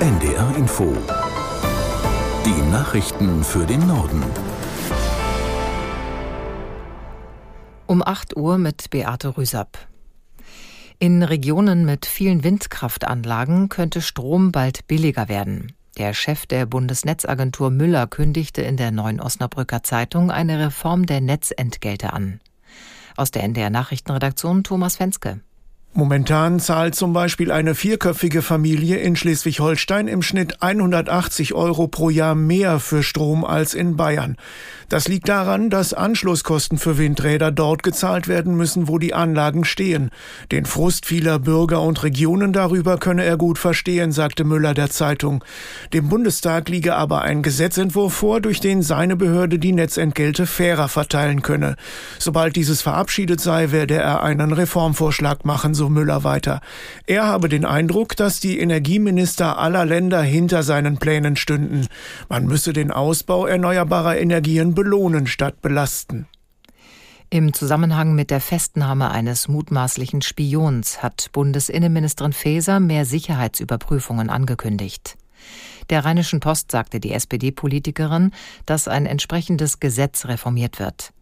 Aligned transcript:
NDR 0.00 0.56
Info. 0.56 0.92
Die 2.44 2.70
Nachrichten 2.70 3.44
für 3.44 3.64
den 3.64 3.86
Norden. 3.86 4.22
Um 7.86 8.02
8 8.04 8.36
Uhr 8.36 8.58
mit 8.58 8.90
Beate 8.90 9.36
Rüsapp. 9.36 9.78
In 10.98 11.22
Regionen 11.22 11.84
mit 11.84 12.06
vielen 12.06 12.42
Windkraftanlagen 12.42 13.68
könnte 13.68 14.02
Strom 14.02 14.50
bald 14.50 14.86
billiger 14.88 15.28
werden. 15.28 15.72
Der 15.96 16.12
Chef 16.12 16.44
der 16.46 16.66
Bundesnetzagentur 16.66 17.70
Müller 17.70 18.08
kündigte 18.08 18.62
in 18.62 18.76
der 18.76 18.90
Neuen 18.90 19.20
Osnabrücker 19.20 19.84
Zeitung 19.84 20.32
eine 20.32 20.58
Reform 20.58 21.06
der 21.06 21.20
Netzentgelte 21.20 22.12
an. 22.12 22.40
Aus 23.16 23.30
der 23.30 23.44
NDR 23.44 23.70
Nachrichtenredaktion 23.70 24.64
Thomas 24.64 24.96
Fenske. 24.96 25.40
Momentan 25.96 26.58
zahlt 26.58 26.96
zum 26.96 27.12
Beispiel 27.12 27.52
eine 27.52 27.76
vierköpfige 27.76 28.42
Familie 28.42 28.96
in 28.96 29.14
Schleswig-Holstein 29.14 30.08
im 30.08 30.22
Schnitt 30.22 30.60
180 30.60 31.54
Euro 31.54 31.86
pro 31.86 32.10
Jahr 32.10 32.34
mehr 32.34 32.80
für 32.80 33.04
Strom 33.04 33.44
als 33.44 33.74
in 33.74 33.94
Bayern. 33.94 34.36
Das 34.88 35.06
liegt 35.06 35.28
daran, 35.28 35.70
dass 35.70 35.94
Anschlusskosten 35.94 36.78
für 36.78 36.98
Windräder 36.98 37.52
dort 37.52 37.84
gezahlt 37.84 38.26
werden 38.26 38.56
müssen, 38.56 38.88
wo 38.88 38.98
die 38.98 39.14
Anlagen 39.14 39.64
stehen. 39.64 40.10
Den 40.50 40.66
Frust 40.66 41.06
vieler 41.06 41.38
Bürger 41.38 41.80
und 41.80 42.02
Regionen 42.02 42.52
darüber 42.52 42.98
könne 42.98 43.24
er 43.24 43.36
gut 43.36 43.58
verstehen, 43.58 44.10
sagte 44.10 44.42
Müller 44.42 44.74
der 44.74 44.90
Zeitung. 44.90 45.44
Dem 45.92 46.08
Bundestag 46.08 46.68
liege 46.68 46.96
aber 46.96 47.22
ein 47.22 47.42
Gesetzentwurf 47.42 48.14
vor, 48.14 48.40
durch 48.40 48.58
den 48.58 48.82
seine 48.82 49.14
Behörde 49.14 49.60
die 49.60 49.72
Netzentgelte 49.72 50.46
fairer 50.46 50.88
verteilen 50.88 51.42
könne. 51.42 51.76
Sobald 52.18 52.56
dieses 52.56 52.82
verabschiedet 52.82 53.40
sei, 53.40 53.70
werde 53.70 53.94
er 53.94 54.24
einen 54.24 54.52
Reformvorschlag 54.52 55.44
machen, 55.44 55.74
so 55.74 55.83
Müller 55.88 56.24
weiter. 56.24 56.60
Er 57.06 57.26
habe 57.26 57.48
den 57.48 57.64
Eindruck, 57.64 58.16
dass 58.16 58.40
die 58.40 58.58
Energieminister 58.58 59.58
aller 59.58 59.84
Länder 59.84 60.22
hinter 60.22 60.62
seinen 60.62 60.98
Plänen 60.98 61.36
stünden. 61.36 61.86
Man 62.28 62.46
müsse 62.46 62.72
den 62.72 62.90
Ausbau 62.90 63.46
erneuerbarer 63.46 64.16
Energien 64.18 64.74
belohnen 64.74 65.26
statt 65.26 65.62
belasten. 65.62 66.26
Im 67.30 67.52
Zusammenhang 67.52 68.14
mit 68.14 68.30
der 68.30 68.40
Festnahme 68.40 69.10
eines 69.10 69.48
mutmaßlichen 69.48 70.22
Spions 70.22 71.02
hat 71.02 71.30
Bundesinnenministerin 71.32 72.32
Faeser 72.32 72.78
mehr 72.78 73.04
Sicherheitsüberprüfungen 73.04 74.30
angekündigt. 74.30 75.16
Der 75.90 76.04
Rheinischen 76.04 76.40
Post 76.40 76.70
sagte 76.70 77.00
die 77.00 77.12
SPD-Politikerin, 77.12 78.30
dass 78.66 78.88
ein 78.88 79.06
entsprechendes 79.06 79.80
Gesetz 79.80 80.26
reformiert 80.26 80.78
wird. 80.78 81.12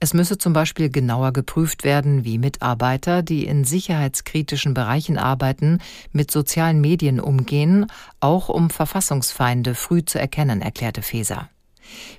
Es 0.00 0.14
müsse 0.14 0.38
zum 0.38 0.52
Beispiel 0.52 0.90
genauer 0.90 1.32
geprüft 1.32 1.84
werden, 1.84 2.24
wie 2.24 2.38
Mitarbeiter, 2.38 3.22
die 3.22 3.46
in 3.46 3.64
sicherheitskritischen 3.64 4.74
Bereichen 4.74 5.18
arbeiten, 5.18 5.78
mit 6.12 6.30
sozialen 6.30 6.80
Medien 6.80 7.20
umgehen, 7.20 7.86
auch 8.20 8.48
um 8.48 8.70
Verfassungsfeinde 8.70 9.74
früh 9.74 10.04
zu 10.04 10.18
erkennen, 10.18 10.62
erklärte 10.62 11.02
Feser. 11.02 11.48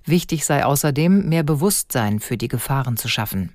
Wichtig 0.06 0.46
sei 0.46 0.66
außerdem, 0.66 1.30
mehr 1.30 1.44
Bewusstsein 1.44 2.20
für 2.20 2.38
die 2.38 2.48
Gefahren 2.48 2.98
zu 2.98 3.08
schaffen. 3.08 3.52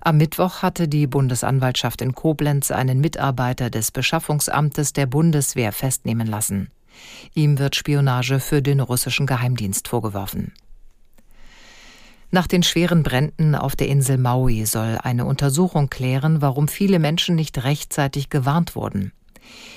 Am 0.00 0.16
Mittwoch 0.16 0.62
hatte 0.62 0.88
die 0.88 1.06
Bundesanwaltschaft 1.06 2.02
in 2.02 2.14
Koblenz 2.14 2.70
einen 2.70 3.00
Mitarbeiter 3.00 3.68
des 3.68 3.90
Beschaffungsamtes 3.90 4.92
der 4.92 5.06
Bundeswehr 5.06 5.72
festnehmen 5.72 6.26
lassen. 6.26 6.70
Ihm 7.34 7.58
wird 7.58 7.76
Spionage 7.76 8.40
für 8.40 8.62
den 8.62 8.80
russischen 8.80 9.26
Geheimdienst 9.26 9.88
vorgeworfen. 9.88 10.52
Nach 12.30 12.46
den 12.46 12.62
schweren 12.62 13.02
Bränden 13.02 13.54
auf 13.54 13.74
der 13.74 13.88
Insel 13.88 14.18
Maui 14.18 14.66
soll 14.66 14.98
eine 15.02 15.24
Untersuchung 15.24 15.88
klären, 15.88 16.42
warum 16.42 16.68
viele 16.68 16.98
Menschen 16.98 17.34
nicht 17.36 17.64
rechtzeitig 17.64 18.28
gewarnt 18.28 18.76
wurden. 18.76 19.12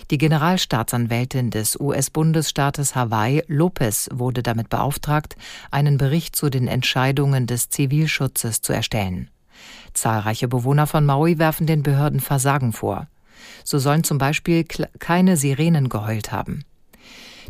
Die 0.09 0.17
Generalstaatsanwältin 0.17 1.49
des 1.49 1.79
US-Bundesstaates 1.79 2.93
Hawaii, 2.93 3.43
Lopez, 3.47 4.09
wurde 4.11 4.43
damit 4.43 4.67
beauftragt, 4.67 5.37
einen 5.71 5.97
Bericht 5.97 6.35
zu 6.35 6.49
den 6.49 6.67
Entscheidungen 6.67 7.47
des 7.47 7.69
Zivilschutzes 7.69 8.61
zu 8.61 8.73
erstellen. 8.73 9.29
Zahlreiche 9.93 10.49
Bewohner 10.49 10.87
von 10.87 11.05
Maui 11.05 11.37
werfen 11.37 11.67
den 11.67 11.83
Behörden 11.83 12.19
Versagen 12.19 12.73
vor. 12.73 13.07
So 13.63 13.79
sollen 13.79 14.03
zum 14.03 14.17
Beispiel 14.17 14.65
keine 14.99 15.37
Sirenen 15.37 15.87
geheult 15.87 16.33
haben. 16.33 16.65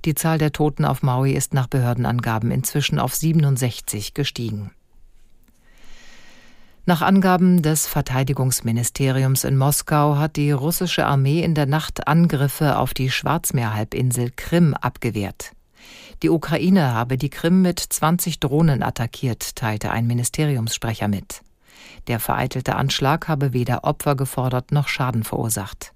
Die 0.05 0.13
Zahl 0.13 0.37
der 0.37 0.51
Toten 0.51 0.85
auf 0.85 1.01
Maui 1.01 1.31
ist 1.31 1.55
nach 1.55 1.67
Behördenangaben 1.67 2.51
inzwischen 2.51 2.99
auf 2.99 3.15
67 3.15 4.13
gestiegen. 4.13 4.71
Nach 6.87 7.03
Angaben 7.03 7.61
des 7.61 7.85
Verteidigungsministeriums 7.85 9.43
in 9.43 9.55
Moskau 9.55 10.15
hat 10.15 10.35
die 10.35 10.49
russische 10.49 11.05
Armee 11.05 11.43
in 11.43 11.53
der 11.53 11.67
Nacht 11.67 12.07
Angriffe 12.07 12.77
auf 12.77 12.95
die 12.95 13.11
Schwarzmeerhalbinsel 13.11 14.31
Krim 14.35 14.73
abgewehrt. 14.73 15.51
Die 16.23 16.31
Ukraine 16.31 16.91
habe 16.95 17.17
die 17.17 17.29
Krim 17.29 17.61
mit 17.61 17.79
20 17.79 18.39
Drohnen 18.39 18.81
attackiert, 18.81 19.55
teilte 19.55 19.91
ein 19.91 20.07
Ministeriumssprecher 20.07 21.07
mit. 21.07 21.43
Der 22.07 22.19
vereitelte 22.19 22.75
Anschlag 22.75 23.27
habe 23.27 23.53
weder 23.53 23.83
Opfer 23.83 24.15
gefordert 24.15 24.71
noch 24.71 24.87
Schaden 24.87 25.23
verursacht. 25.23 25.93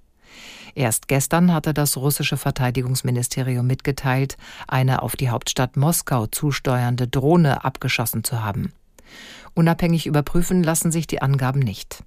Erst 0.76 1.08
gestern 1.08 1.52
hatte 1.52 1.74
das 1.74 1.98
russische 1.98 2.38
Verteidigungsministerium 2.38 3.66
mitgeteilt, 3.66 4.38
eine 4.68 5.02
auf 5.02 5.16
die 5.16 5.32
Hauptstadt 5.32 5.78
Moskau 5.78 6.28
zusteuernde 6.28 7.08
Drohne 7.08 7.66
abgeschossen 7.66 8.24
zu 8.24 8.44
haben. 8.44 8.72
Unabhängig 9.56 10.06
überprüfen 10.06 10.62
lassen 10.62 10.92
sich 10.92 11.08
die 11.08 11.22
Angaben 11.22 11.60
nicht. 11.60 12.04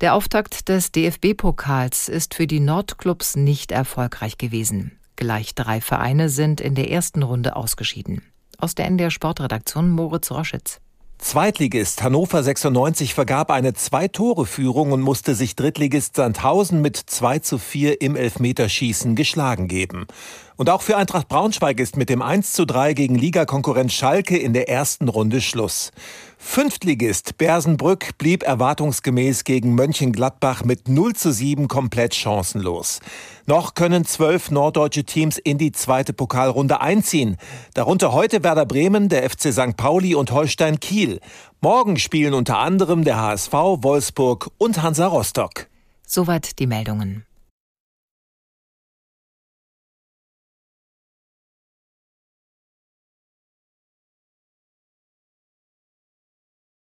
Der 0.00 0.14
Auftakt 0.14 0.68
des 0.68 0.92
DFB-Pokals 0.92 2.08
ist 2.08 2.34
für 2.34 2.46
die 2.46 2.60
Nordclubs 2.60 3.34
nicht 3.34 3.72
erfolgreich 3.72 4.38
gewesen. 4.38 4.98
Gleich 5.16 5.54
drei 5.54 5.80
Vereine 5.80 6.28
sind 6.28 6.60
in 6.60 6.74
der 6.74 6.90
ersten 6.90 7.22
Runde 7.22 7.56
ausgeschieden. 7.56 8.22
Aus 8.58 8.74
der 8.74 8.86
NDR 8.86 9.10
Sportredaktion 9.10 9.90
Moritz 9.90 10.30
Roschitz. 10.30 10.80
Zweitligist 11.18 12.02
Hannover 12.02 12.42
96 12.42 13.12
vergab 13.12 13.50
eine 13.50 13.74
Zwei-Tore-Führung 13.74 14.92
und 14.92 15.00
musste 15.00 15.34
sich 15.34 15.56
Drittligist 15.56 16.14
Sandhausen 16.14 16.80
mit 16.80 16.96
2 16.96 17.40
zu 17.40 17.58
4 17.58 18.00
im 18.00 18.14
Elfmeterschießen 18.14 19.16
geschlagen 19.16 19.66
geben. 19.66 20.06
Und 20.56 20.70
auch 20.70 20.80
für 20.80 20.96
Eintracht 20.96 21.28
Braunschweig 21.28 21.80
ist 21.80 21.96
mit 21.96 22.08
dem 22.08 22.22
1 22.22 22.52
zu 22.52 22.64
3 22.64 22.94
gegen 22.94 23.16
Ligakonkurrent 23.16 23.92
Schalke 23.92 24.38
in 24.38 24.52
der 24.52 24.68
ersten 24.68 25.08
Runde 25.08 25.40
Schluss. 25.40 25.90
Fünftligist 26.40 27.36
Bersenbrück 27.36 28.16
blieb 28.16 28.44
erwartungsgemäß 28.44 29.42
gegen 29.42 29.74
Mönchengladbach 29.74 30.64
mit 30.64 30.88
0 30.88 31.14
zu 31.14 31.32
7 31.32 31.66
komplett 31.66 32.14
chancenlos. 32.14 33.00
Noch 33.46 33.74
können 33.74 34.04
zwölf 34.04 34.50
norddeutsche 34.50 35.02
Teams 35.02 35.36
in 35.36 35.58
die 35.58 35.72
zweite 35.72 36.12
Pokalrunde 36.12 36.80
einziehen. 36.80 37.36
Darunter 37.74 38.12
heute 38.12 38.44
Werder 38.44 38.66
Bremen, 38.66 39.08
der 39.08 39.28
FC 39.28 39.52
St. 39.52 39.76
Pauli 39.76 40.14
und 40.14 40.30
Holstein 40.30 40.78
Kiel. 40.78 41.20
Morgen 41.60 41.98
spielen 41.98 42.34
unter 42.34 42.58
anderem 42.58 43.02
der 43.02 43.20
HSV, 43.20 43.52
Wolfsburg 43.52 44.48
und 44.58 44.80
Hansa 44.80 45.08
Rostock. 45.08 45.66
Soweit 46.06 46.60
die 46.60 46.68
Meldungen. 46.68 47.27